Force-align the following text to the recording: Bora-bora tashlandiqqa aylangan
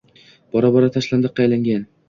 Bora-bora 0.55 0.89
tashlandiqqa 0.97 1.47
aylangan 1.47 1.89